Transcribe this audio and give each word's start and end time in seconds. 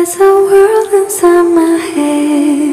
There's 0.00 0.16
a 0.16 0.32
world 0.48 0.88
inside 0.94 1.42
my 1.42 1.76
head. 1.76 2.72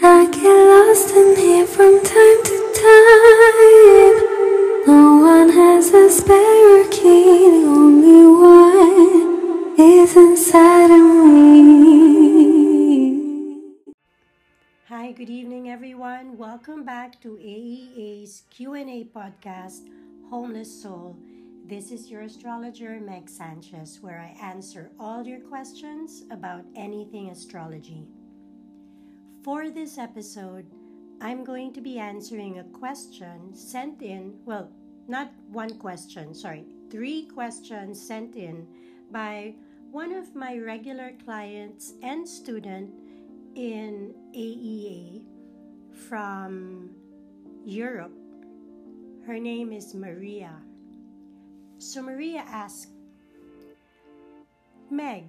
I 0.00 0.26
get 0.30 0.58
lost 0.70 1.10
in 1.16 1.34
here 1.34 1.66
from 1.66 2.00
time 2.04 2.42
to 2.48 2.56
time. 2.86 4.16
No 4.86 5.16
one 5.18 5.48
has 5.50 5.92
a 5.92 6.08
spare 6.08 6.84
key, 6.90 7.50
the 7.50 7.66
only 7.66 8.24
one 8.38 9.74
is 9.80 10.14
inside 10.14 10.92
of 10.92 11.06
me. 11.26 12.36
Hi, 14.88 15.10
good 15.10 15.28
evening 15.28 15.70
everyone. 15.70 16.38
Welcome 16.38 16.84
back 16.84 17.20
to 17.22 17.30
AEA's 17.30 18.44
Q&A 18.48 19.08
podcast, 19.12 19.88
Homeless 20.30 20.70
Soul. 20.82 21.16
This 21.72 21.90
is 21.90 22.10
your 22.10 22.20
astrologer 22.20 23.00
Meg 23.00 23.30
Sanchez 23.30 23.98
where 24.02 24.20
I 24.20 24.38
answer 24.44 24.90
all 25.00 25.26
your 25.26 25.40
questions 25.40 26.22
about 26.30 26.66
anything 26.76 27.30
astrology. 27.30 28.06
For 29.42 29.70
this 29.70 29.96
episode, 29.96 30.66
I'm 31.22 31.44
going 31.44 31.72
to 31.72 31.80
be 31.80 31.98
answering 31.98 32.58
a 32.58 32.64
question 32.78 33.54
sent 33.54 34.02
in, 34.02 34.34
well, 34.44 34.70
not 35.08 35.32
one 35.50 35.78
question, 35.78 36.34
sorry, 36.34 36.66
three 36.90 37.24
questions 37.24 37.98
sent 37.98 38.36
in 38.36 38.66
by 39.10 39.54
one 39.90 40.12
of 40.12 40.34
my 40.34 40.58
regular 40.58 41.12
clients 41.24 41.94
and 42.02 42.28
student 42.28 42.90
in 43.54 44.12
AEA 44.36 45.22
from 46.10 46.90
Europe. 47.64 48.12
Her 49.26 49.38
name 49.38 49.72
is 49.72 49.94
Maria. 49.94 50.52
So 51.82 52.00
Maria 52.00 52.44
asked, 52.46 52.90
Meg, 54.88 55.24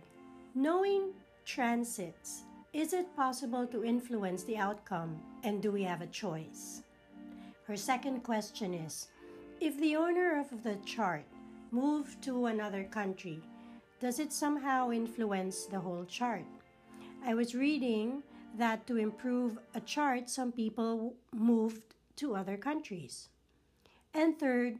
knowing 0.53 1.11
transits, 1.45 2.43
is 2.73 2.93
it 2.93 3.15
possible 3.15 3.65
to 3.65 3.83
influence 3.83 4.43
the 4.43 4.57
outcome 4.57 5.19
and 5.43 5.63
do 5.63 5.71
we 5.71 5.81
have 5.81 6.01
a 6.01 6.07
choice? 6.07 6.83
Her 7.65 7.75
second 7.75 8.21
question 8.21 8.75
is, 8.75 9.07
if 9.61 9.79
the 9.79 9.95
owner 9.95 10.39
of 10.39 10.61
the 10.61 10.75
chart 10.85 11.25
moved 11.71 12.21
to 12.25 12.45
another 12.45 12.83
country, 12.83 13.41
does 13.99 14.19
it 14.19 14.31
somehow 14.31 14.91
influence 14.91 15.65
the 15.65 15.79
whole 15.79 16.05
chart? 16.05 16.45
I 17.25 17.33
was 17.33 17.55
reading 17.55 18.21
that 18.59 18.85
to 18.85 18.97
improve 18.97 19.57
a 19.73 19.81
chart, 19.81 20.29
some 20.29 20.51
people 20.51 21.15
moved 21.33 21.95
to 22.17 22.35
other 22.35 22.57
countries. 22.57 23.29
And 24.13 24.37
third, 24.37 24.77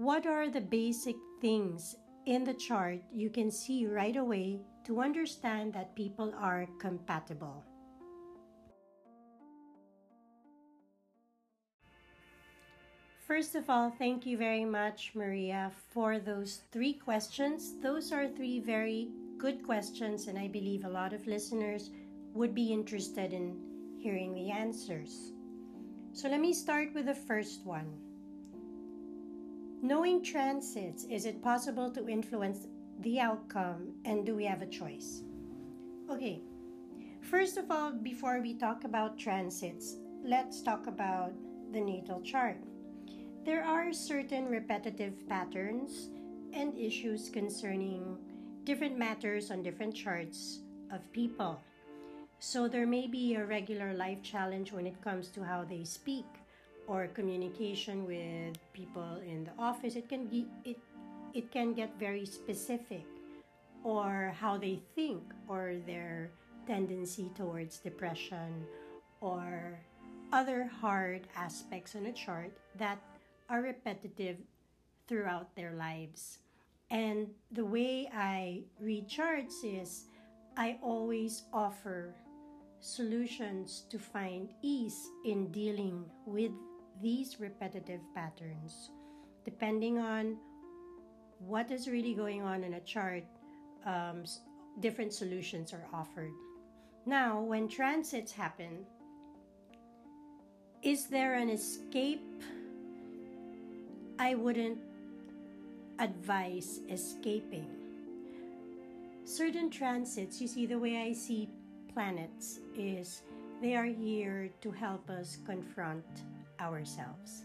what 0.00 0.24
are 0.24 0.48
the 0.48 0.62
basic 0.62 1.14
things 1.42 1.94
in 2.24 2.42
the 2.42 2.54
chart 2.54 3.02
you 3.12 3.28
can 3.28 3.50
see 3.50 3.84
right 3.84 4.16
away 4.16 4.58
to 4.82 4.98
understand 4.98 5.74
that 5.74 5.94
people 5.94 6.32
are 6.40 6.66
compatible? 6.80 7.62
First 13.28 13.54
of 13.54 13.68
all, 13.68 13.90
thank 13.90 14.24
you 14.24 14.38
very 14.38 14.64
much, 14.64 15.12
Maria, 15.14 15.70
for 15.92 16.18
those 16.18 16.62
three 16.72 16.94
questions. 16.94 17.74
Those 17.82 18.10
are 18.10 18.26
three 18.26 18.58
very 18.58 19.10
good 19.36 19.62
questions, 19.62 20.28
and 20.28 20.38
I 20.38 20.48
believe 20.48 20.86
a 20.86 20.88
lot 20.88 21.12
of 21.12 21.26
listeners 21.26 21.90
would 22.32 22.54
be 22.54 22.72
interested 22.72 23.34
in 23.34 23.54
hearing 23.98 24.32
the 24.32 24.50
answers. 24.50 25.34
So 26.14 26.30
let 26.30 26.40
me 26.40 26.54
start 26.54 26.94
with 26.94 27.04
the 27.04 27.14
first 27.14 27.66
one. 27.66 28.09
Knowing 29.82 30.22
transits, 30.22 31.04
is 31.04 31.24
it 31.24 31.42
possible 31.42 31.90
to 31.90 32.06
influence 32.06 32.66
the 33.00 33.18
outcome 33.18 33.94
and 34.04 34.26
do 34.26 34.36
we 34.36 34.44
have 34.44 34.60
a 34.60 34.66
choice? 34.66 35.22
Okay, 36.10 36.42
first 37.22 37.56
of 37.56 37.70
all, 37.70 37.90
before 37.90 38.42
we 38.42 38.52
talk 38.52 38.84
about 38.84 39.18
transits, 39.18 39.96
let's 40.22 40.60
talk 40.60 40.86
about 40.86 41.32
the 41.72 41.80
natal 41.80 42.20
chart. 42.20 42.58
There 43.46 43.64
are 43.64 43.90
certain 43.90 44.50
repetitive 44.50 45.26
patterns 45.26 46.10
and 46.52 46.76
issues 46.76 47.30
concerning 47.30 48.18
different 48.64 48.98
matters 48.98 49.50
on 49.50 49.62
different 49.62 49.94
charts 49.94 50.60
of 50.92 51.10
people. 51.12 51.58
So 52.38 52.68
there 52.68 52.86
may 52.86 53.06
be 53.06 53.34
a 53.34 53.46
regular 53.46 53.94
life 53.94 54.22
challenge 54.22 54.72
when 54.72 54.86
it 54.86 55.00
comes 55.00 55.28
to 55.28 55.42
how 55.42 55.64
they 55.64 55.84
speak 55.84 56.26
or 56.90 57.06
communication 57.14 58.02
with 58.04 58.58
people 58.74 59.22
in 59.22 59.46
the 59.46 59.54
office. 59.62 59.94
It 59.94 60.10
can 60.10 60.26
be 60.26 60.50
it 60.66 60.76
it 61.32 61.54
can 61.54 61.72
get 61.72 61.94
very 62.02 62.26
specific 62.26 63.06
or 63.86 64.34
how 64.34 64.58
they 64.58 64.82
think 64.98 65.22
or 65.46 65.78
their 65.86 66.34
tendency 66.66 67.30
towards 67.38 67.78
depression 67.78 68.66
or 69.22 69.78
other 70.32 70.66
hard 70.66 71.30
aspects 71.38 71.94
on 71.94 72.06
a 72.06 72.12
chart 72.12 72.50
that 72.74 72.98
are 73.48 73.62
repetitive 73.62 74.36
throughout 75.06 75.54
their 75.54 75.72
lives. 75.78 76.42
And 76.90 77.30
the 77.54 77.64
way 77.64 78.10
I 78.10 78.66
read 78.82 79.06
charts 79.06 79.62
is 79.62 80.10
I 80.58 80.78
always 80.82 81.46
offer 81.54 82.10
solutions 82.80 83.86
to 83.90 83.98
find 83.98 84.50
ease 84.62 84.98
in 85.24 85.52
dealing 85.52 86.04
with 86.26 86.50
these 87.02 87.40
repetitive 87.40 88.00
patterns. 88.14 88.90
Depending 89.44 89.98
on 89.98 90.36
what 91.38 91.70
is 91.70 91.88
really 91.88 92.14
going 92.14 92.42
on 92.42 92.64
in 92.64 92.74
a 92.74 92.80
chart, 92.80 93.24
um, 93.86 94.24
different 94.80 95.12
solutions 95.12 95.72
are 95.72 95.86
offered. 95.92 96.32
Now, 97.06 97.40
when 97.40 97.68
transits 97.68 98.32
happen, 98.32 98.84
is 100.82 101.06
there 101.06 101.34
an 101.34 101.48
escape? 101.48 102.42
I 104.18 104.34
wouldn't 104.34 104.78
advise 105.98 106.80
escaping. 106.90 107.66
Certain 109.24 109.70
transits, 109.70 110.40
you 110.40 110.48
see, 110.48 110.66
the 110.66 110.78
way 110.78 110.98
I 110.98 111.12
see 111.12 111.48
planets 111.92 112.60
is 112.76 113.22
they 113.62 113.76
are 113.76 113.84
here 113.84 114.50
to 114.60 114.70
help 114.70 115.08
us 115.10 115.38
confront 115.44 116.04
ourselves. 116.60 117.42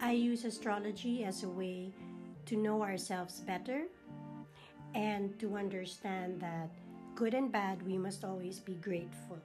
I 0.00 0.12
use 0.12 0.44
astrology 0.44 1.24
as 1.24 1.44
a 1.44 1.48
way 1.48 1.92
to 2.46 2.56
know 2.56 2.82
ourselves 2.82 3.40
better 3.40 3.82
and 4.94 5.38
to 5.38 5.56
understand 5.56 6.40
that 6.40 6.68
good 7.14 7.34
and 7.34 7.52
bad, 7.52 7.82
we 7.86 7.96
must 7.96 8.24
always 8.24 8.58
be 8.58 8.74
grateful 8.74 9.38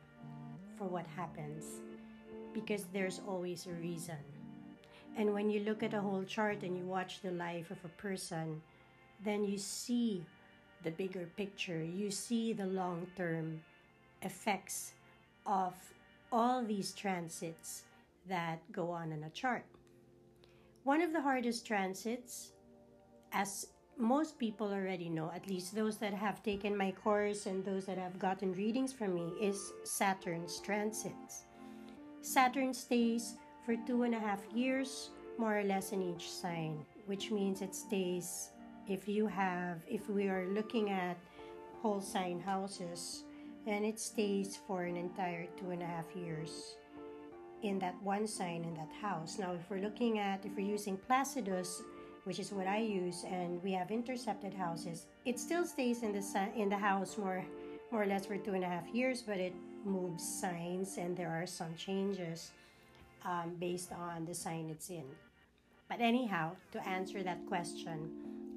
for 0.77 0.85
what 0.85 1.05
happens 1.15 1.81
because 2.53 2.85
there's 2.93 3.21
always 3.27 3.67
a 3.67 3.71
reason. 3.73 4.17
And 5.17 5.33
when 5.33 5.49
you 5.49 5.61
look 5.61 5.83
at 5.83 5.93
a 5.93 6.01
whole 6.01 6.23
chart 6.23 6.63
and 6.63 6.77
you 6.77 6.85
watch 6.85 7.21
the 7.21 7.31
life 7.31 7.71
of 7.71 7.77
a 7.83 8.01
person, 8.01 8.61
then 9.23 9.43
you 9.43 9.57
see 9.57 10.23
the 10.83 10.91
bigger 10.91 11.27
picture, 11.37 11.83
you 11.83 12.11
see 12.11 12.53
the 12.53 12.65
long 12.65 13.07
term 13.15 13.61
effects 14.21 14.93
of 15.45 15.73
all 16.31 16.63
these 16.63 16.93
transits 16.93 17.83
that 18.27 18.59
go 18.71 18.91
on 18.91 19.11
in 19.11 19.23
a 19.23 19.29
chart. 19.29 19.65
One 20.83 21.01
of 21.01 21.11
the 21.13 21.21
hardest 21.21 21.65
transits, 21.65 22.53
as 23.31 23.67
most 23.97 24.37
people 24.37 24.67
already 24.67 25.09
know, 25.09 25.31
at 25.33 25.49
least 25.49 25.75
those 25.75 25.97
that 25.97 26.13
have 26.13 26.43
taken 26.43 26.77
my 26.77 26.91
course 26.91 27.45
and 27.45 27.65
those 27.65 27.85
that 27.85 27.97
have 27.97 28.19
gotten 28.19 28.53
readings 28.53 28.93
from 28.93 29.15
me, 29.15 29.33
is 29.41 29.73
Saturn's 29.83 30.59
transits. 30.59 31.45
Saturn 32.21 32.73
stays 32.73 33.35
for 33.65 33.75
two 33.85 34.03
and 34.03 34.15
a 34.15 34.19
half 34.19 34.41
years, 34.53 35.09
more 35.37 35.59
or 35.59 35.63
less, 35.63 35.91
in 35.91 36.01
each 36.01 36.29
sign, 36.31 36.85
which 37.05 37.31
means 37.31 37.61
it 37.61 37.75
stays 37.75 38.51
if 38.87 39.07
you 39.07 39.27
have, 39.27 39.81
if 39.89 40.09
we 40.09 40.27
are 40.27 40.47
looking 40.53 40.89
at 40.89 41.17
whole 41.81 42.01
sign 42.01 42.39
houses, 42.39 43.23
and 43.65 43.83
it 43.83 43.99
stays 43.99 44.57
for 44.67 44.83
an 44.83 44.95
entire 44.95 45.47
two 45.59 45.71
and 45.71 45.81
a 45.81 45.85
half 45.85 46.05
years 46.15 46.77
in 47.63 47.79
that 47.79 47.95
one 48.03 48.27
sign 48.27 48.63
in 48.63 48.73
that 48.75 48.91
house. 49.01 49.37
Now, 49.39 49.53
if 49.53 49.69
we're 49.69 49.81
looking 49.81 50.19
at, 50.19 50.45
if 50.45 50.51
we're 50.55 50.65
using 50.65 50.97
Placidus, 50.97 51.81
which 52.23 52.39
is 52.39 52.51
what 52.51 52.67
I 52.67 52.79
use, 52.79 53.23
and 53.23 53.63
we 53.63 53.71
have 53.71 53.89
intercepted 53.89 54.53
houses, 54.53 55.05
it 55.25 55.39
still 55.39 55.65
stays 55.65 56.03
in 56.03 56.11
the 56.11 56.23
in 56.55 56.69
the 56.69 56.77
house 56.77 57.17
more, 57.17 57.43
more 57.91 58.03
or 58.03 58.05
less 58.05 58.25
for 58.25 58.37
two 58.37 58.53
and 58.53 58.63
a 58.63 58.67
half 58.67 58.87
years, 58.93 59.21
but 59.21 59.37
it 59.37 59.53
moves 59.85 60.23
signs, 60.23 60.97
and 60.97 61.15
there 61.15 61.29
are 61.29 61.47
some 61.47 61.73
changes 61.75 62.51
um, 63.25 63.55
based 63.59 63.91
on 63.91 64.25
the 64.25 64.33
sign 64.33 64.69
it's 64.69 64.89
in. 64.89 65.05
But 65.89 66.01
anyhow, 66.01 66.51
to 66.73 66.85
answer 66.87 67.23
that 67.23 67.45
question, 67.47 68.09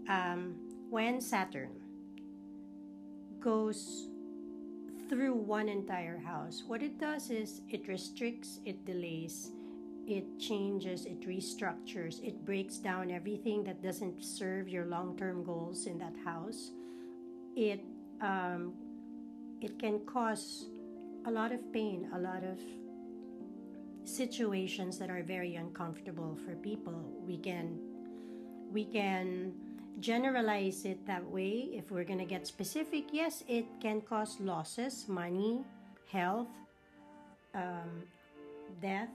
um, 0.08 0.56
when 0.90 1.20
Saturn 1.20 1.70
goes 3.38 4.08
through 5.10 5.34
one 5.34 5.68
entire 5.68 6.18
house. 6.18 6.62
What 6.66 6.82
it 6.82 6.98
does 6.98 7.30
is 7.30 7.62
it 7.68 7.88
restricts, 7.88 8.60
it 8.64 8.86
delays, 8.86 9.50
it 10.06 10.38
changes, 10.38 11.04
it 11.04 11.22
restructures, 11.22 12.22
it 12.22 12.44
breaks 12.44 12.78
down 12.78 13.10
everything 13.10 13.64
that 13.64 13.82
doesn't 13.82 14.22
serve 14.24 14.68
your 14.68 14.86
long 14.86 15.18
term 15.18 15.42
goals 15.42 15.86
in 15.86 15.98
that 15.98 16.14
house. 16.24 16.70
it 17.56 17.84
um, 18.20 18.72
it 19.60 19.78
can 19.78 20.00
cause 20.06 20.66
a 21.26 21.30
lot 21.30 21.52
of 21.52 21.60
pain, 21.72 22.08
a 22.14 22.18
lot 22.18 22.44
of 22.44 22.58
situations 24.04 24.98
that 24.98 25.10
are 25.10 25.22
very 25.22 25.56
uncomfortable 25.56 26.38
for 26.44 26.54
people. 26.56 26.98
We 27.26 27.36
can 27.36 27.80
we 28.70 28.84
can 28.84 29.52
generalize 30.00 30.84
it 30.84 31.06
that 31.06 31.24
way 31.24 31.68
if 31.72 31.90
we're 31.90 32.04
going 32.04 32.18
to 32.18 32.24
get 32.24 32.46
specific. 32.46 33.04
Yes, 33.12 33.44
it 33.48 33.66
can 33.80 34.00
cause 34.00 34.38
losses, 34.40 35.06
money, 35.08 35.60
health, 36.10 36.48
um, 37.54 38.04
death, 38.80 39.10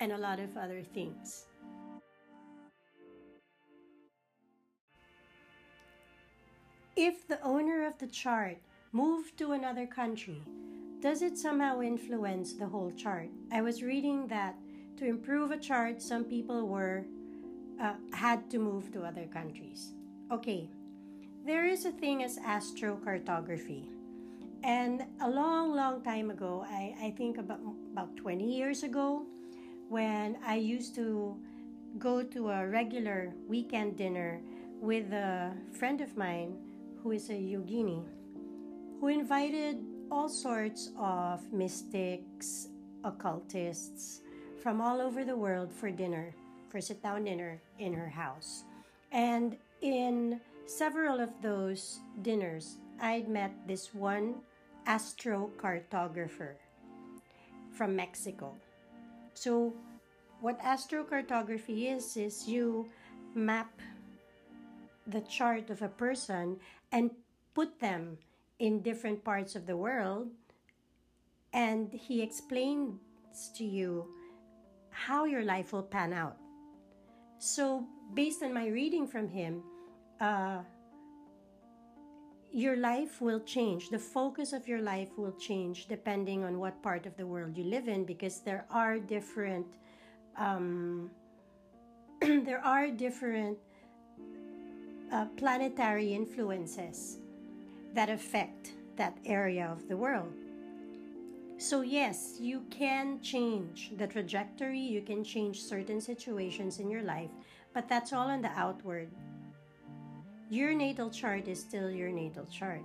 and 0.00 0.12
a 0.12 0.18
lot 0.18 0.40
of 0.40 0.56
other 0.56 0.82
things. 0.82 1.46
If 6.96 7.28
the 7.28 7.40
owner 7.42 7.86
of 7.86 7.98
the 7.98 8.06
chart 8.06 8.56
moved 8.92 9.36
to 9.38 9.52
another 9.52 9.86
country, 9.86 10.40
does 11.00 11.20
it 11.20 11.36
somehow 11.36 11.82
influence 11.82 12.54
the 12.54 12.66
whole 12.66 12.90
chart? 12.92 13.28
I 13.52 13.60
was 13.60 13.82
reading 13.82 14.26
that 14.28 14.56
to 14.96 15.04
improve 15.04 15.50
a 15.50 15.58
chart, 15.58 16.00
some 16.00 16.24
people 16.24 16.66
were 16.66 17.04
uh, 17.80 17.94
had 18.12 18.50
to 18.50 18.58
move 18.58 18.92
to 18.92 19.02
other 19.02 19.26
countries. 19.32 19.92
Okay, 20.30 20.68
there 21.44 21.66
is 21.66 21.84
a 21.84 21.92
thing 21.92 22.22
as 22.22 22.38
astrocartography. 22.38 23.84
And 24.64 25.04
a 25.20 25.30
long, 25.30 25.76
long 25.76 26.02
time 26.02 26.30
ago, 26.30 26.66
I, 26.68 26.94
I 27.00 27.10
think 27.16 27.38
about, 27.38 27.60
about 27.92 28.16
20 28.16 28.44
years 28.44 28.82
ago, 28.82 29.26
when 29.88 30.36
I 30.44 30.56
used 30.56 30.94
to 30.96 31.36
go 31.98 32.22
to 32.22 32.50
a 32.50 32.66
regular 32.66 33.32
weekend 33.46 33.96
dinner 33.96 34.40
with 34.80 35.12
a 35.12 35.52
friend 35.72 36.00
of 36.00 36.16
mine 36.16 36.56
who 37.02 37.12
is 37.12 37.30
a 37.30 37.34
yogini, 37.34 38.04
who 39.00 39.08
invited 39.08 39.78
all 40.10 40.28
sorts 40.28 40.90
of 40.98 41.52
mystics, 41.52 42.68
occultists 43.04 44.22
from 44.60 44.80
all 44.80 45.00
over 45.00 45.24
the 45.24 45.36
world 45.36 45.72
for 45.72 45.90
dinner, 45.90 46.34
for 46.68 46.80
sit 46.80 47.02
down 47.02 47.24
dinner 47.24 47.60
in 47.78 47.92
her 47.92 48.08
house. 48.08 48.64
And 49.12 49.56
in 49.80 50.40
several 50.66 51.20
of 51.20 51.30
those 51.42 52.00
dinners, 52.22 52.76
I'd 53.00 53.28
met 53.28 53.52
this 53.66 53.94
one 53.94 54.36
astrocartographer 54.86 56.54
from 57.72 57.96
Mexico. 57.96 58.54
So, 59.34 59.74
what 60.40 60.60
astrocartography 60.60 61.94
is, 61.94 62.16
is 62.16 62.48
you 62.48 62.88
map 63.34 63.70
the 65.06 65.20
chart 65.22 65.70
of 65.70 65.82
a 65.82 65.88
person 65.88 66.58
and 66.92 67.10
put 67.54 67.80
them 67.80 68.18
in 68.58 68.80
different 68.80 69.22
parts 69.24 69.54
of 69.54 69.66
the 69.66 69.76
world 69.76 70.28
and 71.52 71.92
he 71.92 72.22
explains 72.22 72.98
to 73.54 73.64
you 73.64 74.06
how 74.90 75.24
your 75.24 75.42
life 75.42 75.72
will 75.72 75.82
pan 75.82 76.12
out 76.12 76.36
so 77.38 77.84
based 78.14 78.42
on 78.42 78.52
my 78.52 78.66
reading 78.68 79.06
from 79.06 79.28
him 79.28 79.62
uh, 80.20 80.58
your 82.52 82.76
life 82.76 83.20
will 83.20 83.40
change 83.40 83.90
the 83.90 83.98
focus 83.98 84.52
of 84.52 84.66
your 84.66 84.80
life 84.80 85.10
will 85.16 85.36
change 85.38 85.86
depending 85.86 86.44
on 86.44 86.58
what 86.58 86.82
part 86.82 87.06
of 87.06 87.16
the 87.16 87.26
world 87.26 87.56
you 87.56 87.64
live 87.64 87.88
in 87.88 88.04
because 88.04 88.40
there 88.40 88.64
are 88.70 88.98
different 88.98 89.66
um, 90.38 91.10
there 92.20 92.64
are 92.64 92.88
different 92.88 93.58
uh, 95.12 95.26
planetary 95.36 96.14
influences 96.14 97.18
that 97.94 98.10
affect 98.10 98.72
that 98.96 99.16
area 99.24 99.66
of 99.66 99.88
the 99.88 99.96
world. 99.96 100.32
So, 101.58 101.80
yes, 101.80 102.36
you 102.38 102.64
can 102.68 103.20
change 103.22 103.92
the 103.96 104.06
trajectory, 104.06 104.78
you 104.78 105.00
can 105.00 105.24
change 105.24 105.62
certain 105.62 106.02
situations 106.02 106.80
in 106.80 106.90
your 106.90 107.02
life, 107.02 107.30
but 107.72 107.88
that's 107.88 108.12
all 108.12 108.28
on 108.28 108.42
the 108.42 108.52
outward. 108.52 109.08
Your 110.50 110.74
natal 110.74 111.08
chart 111.08 111.48
is 111.48 111.58
still 111.58 111.90
your 111.90 112.10
natal 112.10 112.44
chart. 112.46 112.82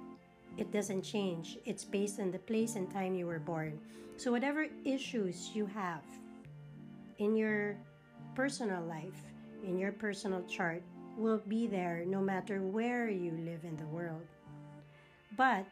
It 0.58 0.72
doesn't 0.72 1.04
change. 1.04 1.58
It's 1.66 1.84
based 1.84 2.20
on 2.20 2.32
the 2.32 2.40
place 2.40 2.76
and 2.76 2.90
time 2.90 3.14
you 3.14 3.28
were 3.28 3.40
born. 3.40 3.78
So, 4.16 4.32
whatever 4.32 4.68
issues 4.86 5.52
you 5.54 5.66
have 5.66 6.04
in 7.20 7.36
your 7.36 7.76
personal 8.36 8.84
life, 8.84 9.20
in 9.68 9.78
your 9.78 9.92
personal 9.92 10.44
chart, 10.44 10.82
will 11.18 11.42
be 11.48 11.68
there 11.68 12.06
no 12.08 12.22
matter 12.22 12.62
where 12.62 13.10
you 13.10 13.32
live 13.32 13.66
in 13.66 13.76
the 13.76 13.88
world. 13.88 14.26
But 15.36 15.66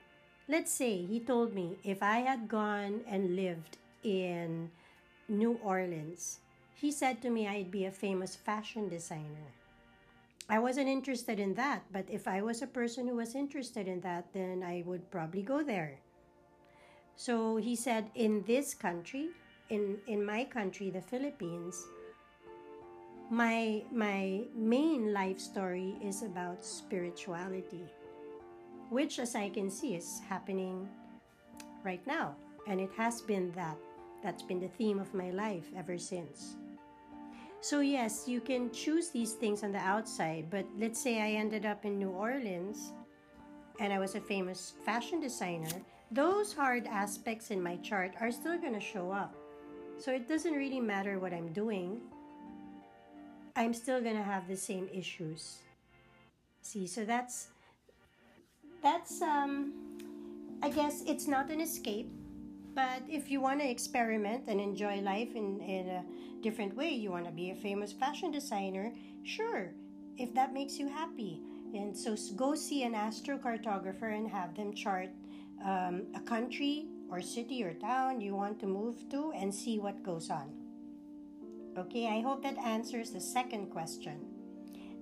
let's 0.50 0.72
say 0.72 1.06
he 1.06 1.20
told 1.20 1.54
me 1.54 1.78
if 1.84 2.02
I 2.02 2.26
had 2.26 2.50
gone 2.50 3.02
and 3.08 3.36
lived 3.36 3.78
in 4.04 4.72
New 5.30 5.60
Orleans, 5.64 6.40
he 6.74 6.92
said 6.92 7.22
to 7.22 7.30
me 7.30 7.48
I'd 7.48 7.70
be 7.70 7.86
a 7.86 7.92
famous 7.92 8.36
fashion 8.36 8.90
designer. 8.90 9.54
I 10.50 10.58
wasn't 10.58 10.90
interested 10.90 11.40
in 11.40 11.54
that, 11.54 11.84
but 11.94 12.06
if 12.10 12.28
I 12.28 12.42
was 12.42 12.64
a 12.64 12.68
person 12.68 13.08
who 13.08 13.16
was 13.16 13.36
interested 13.36 13.88
in 13.88 14.02
that, 14.02 14.34
then 14.34 14.64
I 14.66 14.82
would 14.88 15.12
probably 15.12 15.44
go 15.44 15.62
there. 15.62 16.00
So 17.16 17.58
he 17.58 17.76
said, 17.76 18.10
in 18.16 18.44
this 18.48 18.74
country, 18.74 19.30
in, 19.70 19.98
in 20.08 20.26
my 20.26 20.46
country, 20.46 20.90
the 20.90 21.02
Philippines, 21.02 21.86
my 23.30 23.84
my 23.92 24.42
main 24.56 25.14
life 25.14 25.38
story 25.38 25.94
is 26.02 26.24
about 26.24 26.66
spirituality 26.66 27.86
which 28.90 29.20
as 29.20 29.36
I 29.36 29.50
can 29.50 29.70
see 29.70 29.96
is 29.96 30.22
happening 30.28 30.88
right 31.84 32.06
now. 32.06 32.36
And 32.68 32.80
it 32.80 32.92
has 32.98 33.22
been 33.22 33.52
that. 33.54 33.78
That's 34.22 34.44
been 34.44 34.60
the 34.60 34.68
theme 34.68 35.00
of 35.00 35.14
my 35.14 35.32
life 35.32 35.66
ever 35.76 35.98
since. 35.98 36.56
So, 37.62 37.82
yes, 37.82 38.24
you 38.28 38.40
can 38.40 38.72
choose 38.72 39.10
these 39.10 39.34
things 39.34 39.64
on 39.64 39.72
the 39.72 39.80
outside, 39.80 40.48
but 40.50 40.66
let's 40.78 41.00
say 41.00 41.22
I 41.22 41.32
ended 41.32 41.66
up 41.66 41.84
in 41.84 42.00
New 42.00 42.10
Orleans 42.10 42.94
and 43.80 43.92
I 43.92 44.00
was 44.00 44.16
a 44.16 44.22
famous 44.22 44.74
fashion 44.86 45.20
designer, 45.20 45.82
those 46.12 46.54
hard 46.54 46.88
aspects 46.88 47.52
in 47.52 47.62
my 47.62 47.76
chart 47.78 48.14
are 48.20 48.32
still 48.32 48.58
going 48.58 48.74
to 48.74 48.80
show 48.80 49.12
up. 49.12 49.36
So, 49.98 50.14
it 50.14 50.28
doesn't 50.28 50.54
really 50.54 50.80
matter 50.80 51.20
what 51.20 51.34
I'm 51.34 51.52
doing, 51.52 52.00
I'm 53.58 53.74
still 53.74 54.00
going 54.00 54.16
to 54.16 54.24
have 54.24 54.48
the 54.48 54.56
same 54.56 54.88
issues. 54.94 55.58
See, 56.62 56.88
so 56.88 57.04
that's 57.04 57.50
that's 58.82 59.22
um 59.22 59.74
I 60.62 60.70
guess 60.70 61.04
it's 61.08 61.28
not 61.28 61.50
an 61.50 61.62
escape, 61.62 62.12
but 62.76 63.02
if 63.08 63.32
you 63.32 63.40
want 63.40 63.62
to 63.62 63.70
experiment 63.70 64.44
and 64.48 64.60
enjoy 64.60 65.00
life 65.00 65.36
in, 65.36 65.62
in 65.62 65.88
a 65.88 66.04
different 66.42 66.76
way, 66.76 66.90
you 66.90 67.12
want 67.12 67.26
to 67.26 67.32
be 67.32 67.52
a 67.52 67.56
famous 67.56 67.94
fashion 67.94 68.30
designer, 68.32 68.94
sure, 69.24 69.72
if 70.18 70.34
that 70.34 70.54
makes 70.54 70.78
you 70.78 70.90
happy. 70.90 71.42
And 71.74 71.96
so 71.96 72.16
go 72.36 72.56
see 72.56 72.84
an 72.84 72.94
astrocartographer 72.94 74.14
and 74.14 74.28
have 74.30 74.56
them 74.56 74.74
chart 74.74 75.10
um, 75.64 76.08
a 76.14 76.20
country 76.20 76.88
or 77.10 77.22
city 77.22 77.64
or 77.64 77.74
town 77.74 78.22
you 78.22 78.36
want 78.36 78.60
to 78.60 78.68
move 78.68 79.10
to 79.12 79.32
and 79.36 79.54
see 79.54 79.80
what 79.80 80.04
goes 80.04 80.30
on. 80.30 80.52
Okay, 81.78 82.08
I 82.08 82.22
hope 82.22 82.44
that 82.44 82.58
answers 82.58 83.12
the 83.12 83.22
second 83.22 83.68
question. 83.68 84.26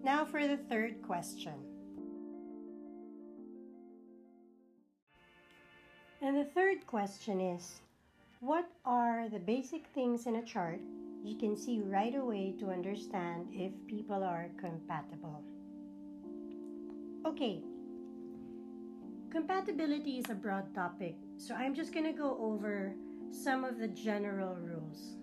Now 0.04 0.24
for 0.24 0.48
the 0.48 0.58
third 0.58 1.02
question. 1.02 1.54
And 6.22 6.36
the 6.36 6.46
third 6.46 6.88
question 6.88 7.40
is 7.40 7.82
What 8.40 8.68
are 8.86 9.30
the 9.30 9.40
basic 9.40 9.86
things 9.94 10.26
in 10.26 10.38
a 10.38 10.44
chart 10.44 10.80
you 11.24 11.38
can 11.38 11.56
see 11.56 11.80
right 11.80 12.16
away 12.16 12.56
to 12.60 12.72
understand 12.72 13.50
if 13.52 13.72
people 13.88 14.24
are 14.24 14.50
compatible? 14.60 15.44
Okay, 17.26 17.62
compatibility 19.30 20.18
is 20.18 20.30
a 20.30 20.34
broad 20.34 20.74
topic, 20.74 21.16
so 21.38 21.54
I'm 21.54 21.76
just 21.76 21.94
going 21.94 22.06
to 22.06 22.18
go 22.18 22.38
over 22.40 22.96
some 23.30 23.64
of 23.64 23.78
the 23.78 23.88
general 23.90 24.56
rules. 24.56 25.18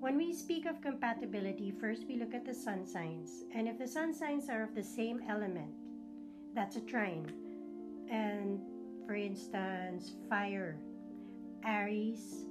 When 0.00 0.16
we 0.16 0.32
speak 0.32 0.66
of 0.66 0.80
compatibility, 0.80 1.70
first 1.70 2.04
we 2.08 2.16
look 2.16 2.34
at 2.34 2.44
the 2.44 2.54
sun 2.54 2.84
signs, 2.86 3.44
and 3.54 3.68
if 3.68 3.78
the 3.78 3.86
sun 3.86 4.12
signs 4.12 4.48
are 4.48 4.62
of 4.62 4.74
the 4.74 4.82
same 4.82 5.20
element, 5.28 5.72
that's 6.54 6.76
a 6.76 6.80
trine. 6.80 7.30
And 8.10 8.60
for 9.06 9.14
instance, 9.14 10.12
fire, 10.28 10.76
Aries, 11.64 12.46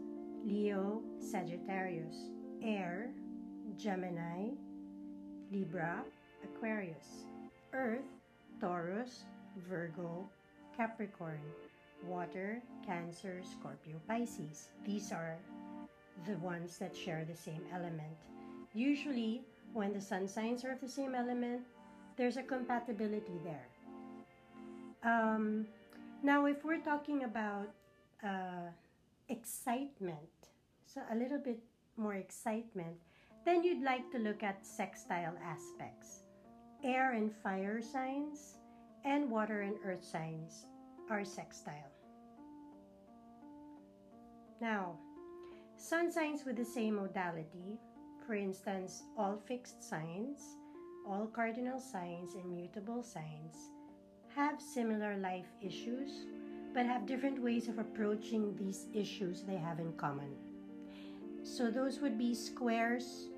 Leo, 0.46 1.02
Sagittarius, 1.20 2.16
air, 2.64 3.10
Gemini, 3.78 4.50
Libra, 5.52 6.04
Aquarius, 6.44 7.26
earth, 7.74 8.06
Taurus, 8.60 9.24
Virgo, 9.70 10.30
Capricorn, 10.76 11.40
water, 12.08 12.62
Cancer, 12.86 13.42
Scorpio, 13.44 14.00
Pisces. 14.08 14.70
These 14.86 15.12
are 15.12 15.38
the 16.28 16.38
ones 16.38 16.78
that 16.78 16.96
share 16.96 17.26
the 17.26 17.36
same 17.36 17.62
element. 17.74 18.18
Usually, 18.74 19.42
when 19.74 19.94
the 19.94 20.02
sun 20.02 20.28
signs 20.28 20.64
are 20.64 20.72
of 20.72 20.82
the 20.82 20.90
same 20.90 21.16
element, 21.16 21.62
there's 22.16 22.38
a 22.38 22.44
compatibility 22.44 23.40
there. 23.44 23.68
Um, 25.04 25.66
now, 26.24 26.46
if 26.46 26.64
we're 26.64 26.82
talking 26.82 27.26
about 27.26 27.68
uh, 28.24 28.72
excitement, 29.28 30.18
so 30.86 31.02
a 31.12 31.16
little 31.16 31.40
bit 31.40 31.60
more 31.98 32.16
excitement, 32.16 32.96
then 33.46 33.64
you'd 33.64 33.84
like 33.84 34.10
to 34.12 34.20
look 34.20 34.42
at 34.42 34.66
sextile 34.66 35.36
aspects. 35.44 36.24
Air 36.84 37.12
and 37.12 37.32
fire 37.44 37.82
signs 37.82 38.58
and 39.04 39.30
water 39.30 39.62
and 39.62 39.76
earth 39.86 40.04
signs 40.04 40.66
are 41.10 41.26
sextile. 41.26 41.92
Now, 44.62 44.96
sun 45.76 46.10
signs 46.10 46.46
with 46.46 46.56
the 46.56 46.66
same 46.66 46.96
modality, 46.96 47.80
for 48.26 48.36
instance, 48.36 49.04
all 49.18 49.38
fixed 49.46 49.84
signs, 49.84 50.40
all 51.06 51.28
cardinal 51.28 51.82
signs, 51.82 52.36
and 52.36 52.56
mutable 52.56 53.04
signs, 53.04 53.58
have 54.54 54.62
similar 54.62 55.18
life 55.18 55.50
issues 55.64 56.28
but 56.76 56.86
have 56.86 57.08
different 57.08 57.42
ways 57.42 57.68
of 57.68 57.80
approaching 57.80 58.56
these 58.56 58.86
issues 58.94 59.42
they 59.42 59.56
have 59.56 59.80
in 59.80 59.92
common. 59.94 60.30
So, 61.44 61.70
those 61.70 62.00
would 62.00 62.18
be 62.18 62.34
squares 62.34 63.30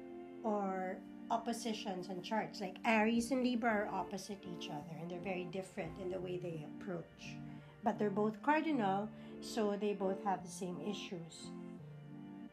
or 0.44 0.98
oppositions 1.32 2.08
and 2.08 2.24
charts. 2.24 2.62
Like 2.62 2.78
Aries 2.86 3.32
and 3.32 3.44
Libra 3.44 3.72
are 3.72 3.90
opposite 3.94 4.44
each 4.44 4.70
other 4.70 4.96
and 5.02 5.10
they're 5.10 5.20
very 5.20 5.48
different 5.52 5.92
in 6.02 6.12
the 6.12 6.20
way 6.20 6.38
they 6.38 6.66
approach. 6.76 7.38
But 7.84 7.98
they're 7.98 8.10
both 8.10 8.42
cardinal, 8.42 9.10
so 9.40 9.78
they 9.80 9.94
both 9.94 10.22
have 10.24 10.44
the 10.44 10.52
same 10.52 10.80
issues. 10.82 11.48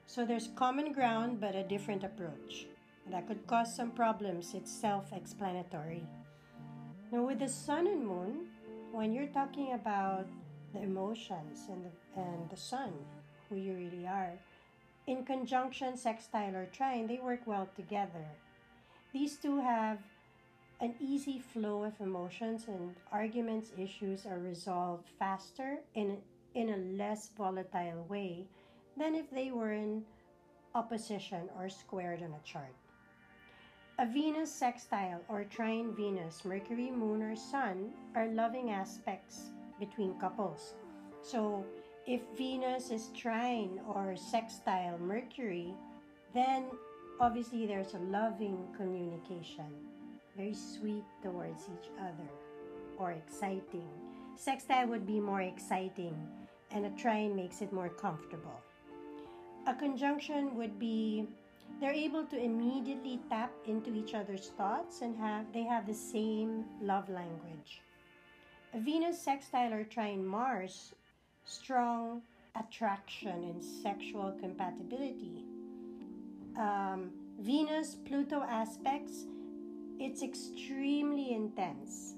So 0.06 0.24
there's 0.24 0.50
common 0.54 0.92
ground 0.92 1.40
but 1.40 1.56
a 1.56 1.64
different 1.64 2.04
approach. 2.04 2.66
That 3.10 3.26
could 3.26 3.44
cause 3.48 3.74
some 3.74 3.90
problems. 3.90 4.54
It's 4.54 4.70
self 4.70 5.12
explanatory. 5.12 6.06
Now, 7.12 7.26
with 7.26 7.40
the 7.40 7.48
sun 7.48 7.86
and 7.86 8.06
moon, 8.06 8.46
when 8.92 9.12
you're 9.12 9.26
talking 9.28 9.72
about 9.72 10.26
the 10.74 10.82
emotions 10.82 11.66
and 11.68 11.84
the, 11.84 12.20
and 12.20 12.50
the 12.50 12.56
sun, 12.56 12.92
who 13.48 13.56
you 13.56 13.72
really 13.74 14.06
are, 14.06 14.32
in 15.06 15.24
conjunction, 15.24 15.96
sextile, 15.96 16.54
or 16.54 16.66
trine, 16.66 17.06
they 17.06 17.18
work 17.18 17.40
well 17.46 17.68
together. 17.74 18.26
These 19.12 19.36
two 19.36 19.60
have 19.60 19.98
an 20.80 20.94
easy 21.00 21.38
flow 21.38 21.84
of 21.84 21.94
emotions, 22.00 22.64
and 22.68 22.94
arguments, 23.10 23.72
issues 23.78 24.26
are 24.26 24.38
resolved 24.38 25.08
faster 25.18 25.78
in, 25.94 26.18
in 26.54 26.68
a 26.70 26.76
less 26.76 27.30
volatile 27.36 28.04
way 28.08 28.44
than 28.96 29.14
if 29.14 29.30
they 29.30 29.50
were 29.50 29.72
in 29.72 30.04
opposition 30.74 31.48
or 31.58 31.68
squared 31.68 32.22
on 32.22 32.34
a 32.34 32.44
chart. 32.44 32.74
A 34.02 34.04
Venus 34.04 34.50
sextile 34.50 35.20
or 35.28 35.44
trine 35.44 35.94
Venus, 35.94 36.44
Mercury, 36.44 36.90
Moon, 36.90 37.22
or 37.22 37.36
Sun 37.36 37.92
are 38.16 38.26
loving 38.26 38.72
aspects 38.72 39.52
between 39.78 40.18
couples. 40.18 40.74
So, 41.22 41.64
if 42.04 42.20
Venus 42.36 42.90
is 42.90 43.10
trine 43.16 43.78
or 43.86 44.16
sextile 44.16 44.98
Mercury, 44.98 45.72
then 46.34 46.64
obviously 47.20 47.64
there's 47.64 47.94
a 47.94 47.98
loving 48.10 48.58
communication, 48.76 49.70
very 50.36 50.54
sweet 50.54 51.04
towards 51.22 51.70
each 51.70 51.88
other 52.00 52.30
or 52.98 53.12
exciting. 53.12 53.86
Sextile 54.34 54.88
would 54.88 55.06
be 55.06 55.20
more 55.20 55.42
exciting, 55.42 56.16
and 56.72 56.86
a 56.86 56.90
trine 57.00 57.36
makes 57.36 57.62
it 57.62 57.72
more 57.72 57.90
comfortable. 57.90 58.58
A 59.68 59.74
conjunction 59.74 60.56
would 60.56 60.76
be 60.80 61.28
they're 61.80 61.92
able 61.92 62.24
to 62.26 62.38
immediately 62.38 63.20
tap 63.28 63.52
into 63.66 63.94
each 63.94 64.14
other's 64.14 64.50
thoughts 64.56 65.00
and 65.02 65.16
have 65.16 65.52
they 65.52 65.64
have 65.64 65.86
the 65.86 65.94
same 65.94 66.64
love 66.80 67.08
language. 67.08 67.82
A 68.74 68.78
Venus 68.80 69.20
sextile 69.20 69.72
or 69.72 69.84
trine 69.84 70.24
Mars 70.24 70.94
strong 71.44 72.22
attraction 72.58 73.44
and 73.44 73.62
sexual 73.64 74.36
compatibility. 74.40 75.44
Um, 76.56 77.10
Venus 77.40 77.96
Pluto 78.06 78.42
aspects, 78.42 79.24
it's 79.98 80.22
extremely 80.22 81.32
intense. 81.34 82.14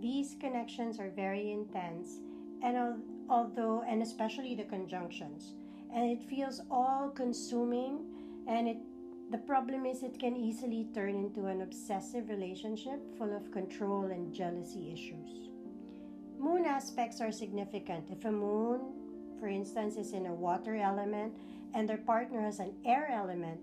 These 0.00 0.36
connections 0.40 0.98
are 0.98 1.10
very 1.10 1.52
intense, 1.52 2.18
and 2.62 2.76
al- 2.76 2.98
although, 3.28 3.84
and 3.86 4.02
especially 4.02 4.54
the 4.54 4.64
conjunctions, 4.64 5.54
and 5.94 6.10
it 6.10 6.22
feels 6.28 6.60
all 6.70 7.10
consuming, 7.10 8.00
and 8.48 8.68
it 8.68 8.78
the 9.30 9.38
problem 9.38 9.86
is 9.86 10.02
it 10.02 10.18
can 10.18 10.36
easily 10.36 10.86
turn 10.94 11.14
into 11.16 11.46
an 11.46 11.62
obsessive 11.62 12.28
relationship 12.28 13.00
full 13.18 13.34
of 13.34 13.50
control 13.50 14.04
and 14.04 14.34
jealousy 14.34 14.92
issues. 14.92 15.50
Moon 16.38 16.66
aspects 16.66 17.20
are 17.20 17.32
significant. 17.32 18.10
If 18.10 18.24
a 18.24 18.30
moon, 18.30 18.80
for 19.40 19.48
instance, 19.48 19.96
is 19.96 20.12
in 20.12 20.26
a 20.26 20.34
water 20.34 20.76
element 20.76 21.34
and 21.74 21.88
their 21.88 21.98
partner 21.98 22.42
has 22.42 22.60
an 22.60 22.74
air 22.84 23.08
element, 23.10 23.60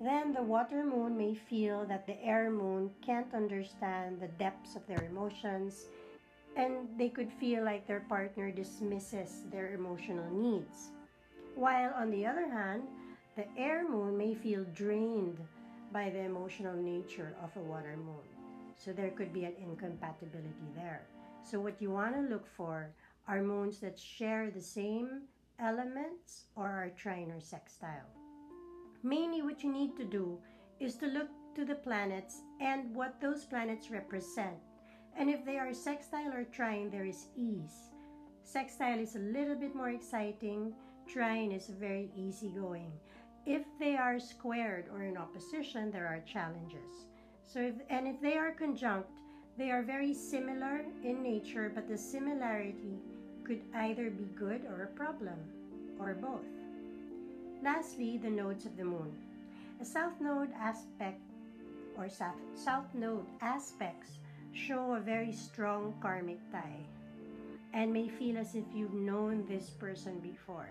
then 0.00 0.32
the 0.32 0.42
water 0.42 0.82
moon 0.84 1.16
may 1.16 1.34
feel 1.34 1.84
that 1.86 2.06
the 2.06 2.20
air 2.24 2.50
moon 2.50 2.90
can't 3.04 3.32
understand 3.34 4.18
the 4.20 4.28
depths 4.38 4.74
of 4.74 4.86
their 4.86 5.04
emotions 5.04 5.86
and 6.56 6.88
they 6.98 7.08
could 7.08 7.30
feel 7.32 7.64
like 7.64 7.86
their 7.86 8.04
partner 8.08 8.50
dismisses 8.50 9.44
their 9.50 9.74
emotional 9.74 10.30
needs. 10.30 10.90
While 11.54 11.92
on 11.94 12.10
the 12.10 12.26
other 12.26 12.48
hand, 12.48 12.82
the 13.34 13.46
air 13.56 13.88
moon 13.88 14.16
may 14.16 14.34
feel 14.34 14.64
drained 14.74 15.38
by 15.90 16.10
the 16.10 16.20
emotional 16.20 16.74
nature 16.74 17.34
of 17.42 17.50
a 17.56 17.60
water 17.60 17.96
moon. 17.96 18.28
So 18.76 18.92
there 18.92 19.10
could 19.10 19.32
be 19.32 19.44
an 19.44 19.54
incompatibility 19.58 20.68
there. 20.74 21.02
So, 21.42 21.58
what 21.58 21.80
you 21.80 21.90
want 21.90 22.14
to 22.14 22.22
look 22.22 22.46
for 22.46 22.90
are 23.26 23.42
moons 23.42 23.78
that 23.80 23.98
share 23.98 24.50
the 24.50 24.60
same 24.60 25.22
elements 25.58 26.44
or 26.56 26.66
are 26.66 26.90
trine 26.96 27.30
or 27.30 27.40
sextile. 27.40 28.10
Mainly, 29.02 29.42
what 29.42 29.62
you 29.62 29.72
need 29.72 29.96
to 29.96 30.04
do 30.04 30.38
is 30.78 30.96
to 30.96 31.06
look 31.06 31.28
to 31.54 31.64
the 31.64 31.74
planets 31.74 32.42
and 32.60 32.94
what 32.94 33.20
those 33.20 33.44
planets 33.44 33.90
represent. 33.90 34.56
And 35.16 35.28
if 35.28 35.44
they 35.44 35.58
are 35.58 35.72
sextile 35.74 36.32
or 36.32 36.44
trine, 36.44 36.90
there 36.90 37.04
is 37.04 37.26
ease. 37.36 37.90
Sextile 38.44 38.98
is 38.98 39.16
a 39.16 39.20
little 39.20 39.56
bit 39.56 39.74
more 39.74 39.90
exciting, 39.90 40.74
trine 41.06 41.52
is 41.52 41.68
very 41.68 42.10
easygoing. 42.16 42.92
If 43.44 43.62
they 43.78 43.96
are 43.96 44.20
squared 44.20 44.86
or 44.92 45.02
in 45.02 45.16
opposition, 45.16 45.90
there 45.90 46.06
are 46.06 46.20
challenges. 46.20 47.06
So, 47.44 47.60
if, 47.60 47.74
and 47.90 48.06
if 48.06 48.20
they 48.20 48.36
are 48.36 48.52
conjunct, 48.52 49.10
they 49.58 49.70
are 49.70 49.82
very 49.82 50.14
similar 50.14 50.84
in 51.04 51.22
nature, 51.22 51.70
but 51.74 51.88
the 51.88 51.98
similarity 51.98 52.98
could 53.44 53.60
either 53.74 54.10
be 54.10 54.24
good 54.38 54.62
or 54.66 54.84
a 54.84 54.96
problem, 54.96 55.38
or 55.98 56.14
both. 56.14 56.46
Lastly, 57.62 58.18
the 58.18 58.30
nodes 58.30 58.64
of 58.64 58.76
the 58.76 58.84
moon. 58.84 59.12
A 59.80 59.84
south 59.84 60.20
node 60.20 60.50
aspect 60.58 61.20
or 61.98 62.08
south, 62.08 62.36
south 62.54 62.86
node 62.94 63.26
aspects 63.40 64.12
show 64.52 64.94
a 64.94 65.00
very 65.00 65.32
strong 65.32 65.94
karmic 66.00 66.38
tie 66.50 66.86
and 67.74 67.92
may 67.92 68.08
feel 68.08 68.38
as 68.38 68.54
if 68.54 68.64
you've 68.74 68.94
known 68.94 69.44
this 69.48 69.70
person 69.70 70.18
before. 70.20 70.68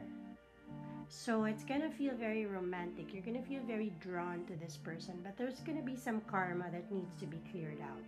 So 1.14 1.44
it's 1.44 1.66
gonna 1.66 1.92
feel 1.92 2.16
very 2.16 2.46
romantic. 2.46 3.14
You're 3.14 3.22
gonna 3.22 3.44
feel 3.44 3.62
very 3.68 3.92
drawn 4.00 4.46
to 4.46 4.56
this 4.56 4.78
person, 4.78 5.20
but 5.22 5.36
there's 5.38 5.60
gonna 5.60 5.82
be 5.82 5.98
some 5.98 6.22
karma 6.22 6.72
that 6.72 6.90
needs 6.90 7.18
to 7.20 7.26
be 7.26 7.38
cleared 7.52 7.82
out. 7.82 8.02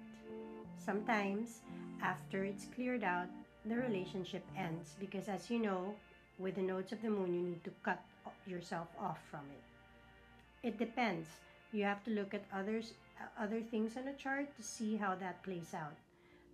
Sometimes, 0.77 1.59
after 2.01 2.45
it's 2.45 2.65
cleared 2.73 3.03
out, 3.03 3.27
the 3.65 3.75
relationship 3.75 4.45
ends 4.57 4.95
because, 5.01 5.27
as 5.27 5.51
you 5.51 5.59
know, 5.59 5.93
with 6.39 6.55
the 6.55 6.61
nodes 6.61 6.93
of 6.93 7.01
the 7.01 7.09
moon, 7.09 7.33
you 7.33 7.41
need 7.41 7.63
to 7.65 7.71
cut 7.83 8.01
yourself 8.47 8.87
off 8.97 9.19
from 9.29 9.43
it. 9.51 10.67
It 10.67 10.77
depends. 10.79 11.27
You 11.73 11.83
have 11.83 12.05
to 12.05 12.11
look 12.11 12.33
at 12.33 12.45
others, 12.55 12.93
uh, 13.19 13.43
other 13.43 13.59
things 13.59 13.97
on 13.97 14.07
a 14.07 14.13
chart 14.13 14.55
to 14.55 14.63
see 14.63 14.95
how 14.95 15.15
that 15.15 15.43
plays 15.43 15.73
out. 15.73 15.97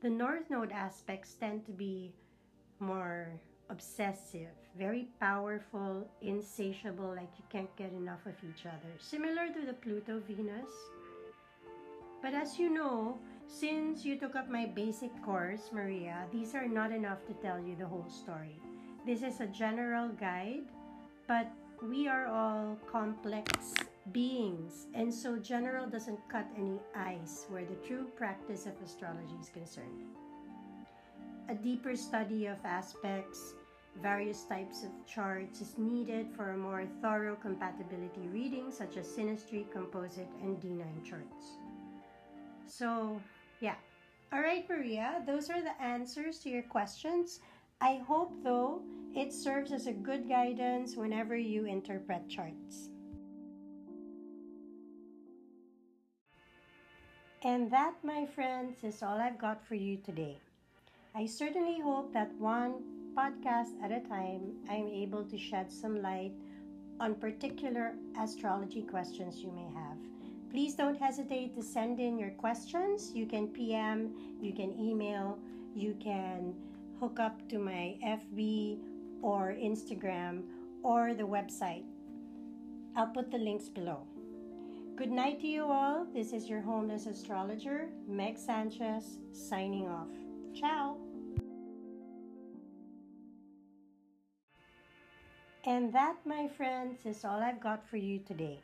The 0.01 0.09
north 0.09 0.49
node 0.49 0.71
aspects 0.71 1.35
tend 1.39 1.67
to 1.67 1.71
be 1.71 2.11
more 2.79 3.29
obsessive, 3.69 4.57
very 4.79 5.09
powerful, 5.19 6.07
insatiable, 6.21 7.11
like 7.13 7.29
you 7.37 7.43
can't 7.51 7.75
get 7.75 7.91
enough 7.91 8.25
of 8.25 8.33
each 8.47 8.65
other. 8.65 8.95
Similar 8.97 9.51
to 9.51 9.65
the 9.67 9.73
Pluto 9.73 10.21
Venus. 10.25 10.71
But 12.21 12.33
as 12.33 12.57
you 12.57 12.69
know, 12.69 13.19
since 13.45 14.05
you 14.05 14.17
took 14.17 14.37
up 14.37 14.49
my 14.49 14.65
basic 14.67 15.11
course, 15.21 15.69
Maria, 15.73 16.23
these 16.31 16.55
are 16.55 16.67
not 16.67 16.93
enough 16.93 17.25
to 17.27 17.33
tell 17.43 17.59
you 17.59 17.75
the 17.75 17.85
whole 17.85 18.07
story. 18.07 18.55
This 19.05 19.21
is 19.21 19.41
a 19.41 19.47
general 19.47 20.07
guide, 20.15 20.71
but 21.27 21.51
we 21.83 22.07
are 22.07 22.27
all 22.27 22.77
complex 22.89 23.75
beings, 24.13 24.87
and 24.93 25.13
so 25.13 25.37
general 25.37 25.87
doesn't 25.87 26.19
cut 26.31 26.47
any 26.57 26.79
ice 26.95 27.45
where 27.49 27.65
the 27.65 27.75
true 27.87 28.07
practice 28.15 28.65
of 28.65 28.73
astrology 28.83 29.35
is 29.41 29.49
concerned. 29.49 30.07
A 31.49 31.55
deeper 31.55 31.95
study 31.95 32.45
of 32.45 32.57
aspects, 32.63 33.55
various 34.01 34.43
types 34.43 34.83
of 34.83 34.91
charts 35.05 35.61
is 35.61 35.77
needed 35.77 36.27
for 36.35 36.51
a 36.51 36.57
more 36.57 36.85
thorough 37.01 37.35
compatibility 37.35 38.27
reading, 38.31 38.71
such 38.71 38.97
as 38.97 39.07
synastry, 39.07 39.69
composite, 39.71 40.29
and 40.41 40.57
D9 40.61 41.03
charts. 41.03 41.57
So, 42.67 43.21
yeah, 43.59 43.75
All 44.31 44.41
right, 44.41 44.67
Maria, 44.69 45.23
those 45.25 45.49
are 45.49 45.61
the 45.61 45.81
answers 45.81 46.37
to 46.39 46.49
your 46.49 46.61
questions. 46.61 47.39
I 47.81 47.95
hope, 48.07 48.31
though, 48.43 48.81
it 49.15 49.33
serves 49.33 49.71
as 49.71 49.87
a 49.87 49.93
good 49.93 50.29
guidance 50.29 50.95
whenever 50.95 51.35
you 51.35 51.65
interpret 51.65 52.29
charts. 52.29 52.89
And 57.43 57.71
that, 57.71 57.95
my 58.03 58.25
friends, 58.27 58.83
is 58.83 59.01
all 59.01 59.17
I've 59.19 59.39
got 59.39 59.65
for 59.65 59.75
you 59.75 59.97
today. 59.97 60.39
I 61.15 61.25
certainly 61.25 61.79
hope 61.79 62.13
that 62.13 62.31
one 62.37 62.83
podcast 63.17 63.73
at 63.83 63.91
a 63.91 63.99
time, 64.07 64.53
I'm 64.69 64.87
able 64.87 65.23
to 65.25 65.37
shed 65.37 65.71
some 65.71 66.01
light 66.01 66.33
on 66.99 67.15
particular 67.15 67.95
astrology 68.19 68.83
questions 68.83 69.41
you 69.41 69.51
may 69.51 69.67
have. 69.73 69.97
Please 70.51 70.75
don't 70.75 70.97
hesitate 70.99 71.55
to 71.55 71.63
send 71.63 71.99
in 71.99 72.19
your 72.19 72.29
questions. 72.31 73.11
You 73.13 73.25
can 73.25 73.47
PM, 73.47 74.11
you 74.39 74.53
can 74.53 74.77
email, 74.79 75.39
you 75.75 75.95
can 75.99 76.53
hook 76.99 77.19
up 77.19 77.47
to 77.49 77.57
my 77.57 77.97
FB 78.05 78.77
or 79.21 79.55
Instagram 79.59 80.43
or 80.83 81.13
the 81.15 81.23
website. 81.23 81.85
I'll 82.95 83.07
put 83.07 83.31
the 83.31 83.37
links 83.37 83.67
below. 83.67 84.05
Good 84.95 85.11
night 85.11 85.39
to 85.41 85.47
you 85.47 85.63
all. 85.63 86.05
This 86.13 86.33
is 86.33 86.47
your 86.49 86.61
homeless 86.61 87.07
astrologer, 87.07 87.89
Meg 88.07 88.37
Sanchez, 88.37 89.17
signing 89.31 89.87
off. 89.87 90.28
Ciao. 90.53 90.97
And 95.65 95.93
that, 95.93 96.15
my 96.25 96.47
friends, 96.47 97.05
is 97.05 97.23
all 97.23 97.41
I've 97.41 97.59
got 97.59 97.87
for 97.87 97.97
you 97.97 98.19
today. 98.19 98.59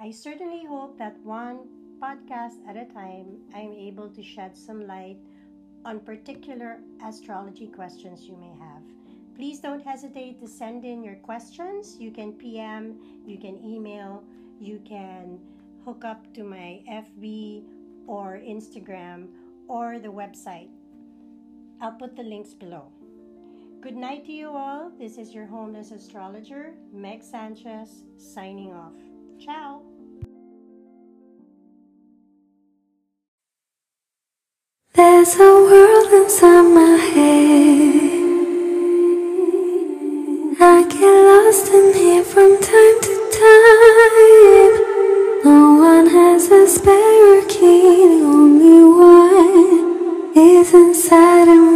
I 0.00 0.10
certainly 0.10 0.64
hope 0.64 0.98
that 0.98 1.16
one 1.24 1.68
podcast 2.00 2.66
at 2.66 2.76
a 2.76 2.86
time, 2.92 3.38
I'm 3.54 3.72
able 3.72 4.08
to 4.08 4.22
shed 4.22 4.56
some 4.56 4.86
light 4.86 5.18
on 5.84 6.00
particular 6.00 6.78
astrology 7.04 7.66
questions 7.66 8.24
you 8.24 8.36
may 8.36 8.52
have. 8.58 8.82
Please 9.36 9.60
don't 9.60 9.84
hesitate 9.84 10.40
to 10.40 10.48
send 10.48 10.84
in 10.84 11.02
your 11.02 11.16
questions. 11.16 11.96
You 11.98 12.10
can 12.10 12.32
PM, 12.32 12.96
you 13.26 13.38
can 13.38 13.62
email, 13.64 14.22
you 14.60 14.80
can 14.84 15.38
hook 15.84 16.04
up 16.04 16.32
to 16.34 16.44
my 16.44 16.80
FB 16.88 17.64
or 18.06 18.40
Instagram 18.44 19.28
or 19.68 19.98
the 19.98 20.08
website. 20.08 20.68
I'll 21.82 21.90
put 21.90 22.14
the 22.14 22.22
links 22.22 22.54
below. 22.54 22.92
Good 23.80 23.96
night 23.96 24.24
to 24.26 24.32
you 24.32 24.50
all. 24.50 24.92
This 25.00 25.18
is 25.18 25.34
your 25.34 25.46
homeless 25.46 25.90
astrologer, 25.90 26.74
Meg 26.92 27.24
Sanchez, 27.24 28.04
signing 28.16 28.72
off. 28.72 28.92
Ciao. 29.40 29.82
There's 34.94 35.34
a 35.34 35.40
world 35.40 36.12
inside 36.12 36.68
my 36.70 36.96
head. 37.14 38.02
I 40.60 40.84
get 40.84 41.16
lost 41.30 41.66
in 41.74 41.94
here 41.94 42.22
from 42.22 42.60
time 42.60 43.00
to 43.06 43.14
time. 43.42 44.74
No 45.44 45.60
one 45.80 46.06
has 46.06 46.48
a 46.48 46.68
spare 46.68 47.42
key, 47.48 48.06
the 48.06 48.24
only 48.24 48.84
one 48.84 50.36
is 50.36 50.72
inside 50.72 51.48
of 51.48 51.56
me. 51.56 51.71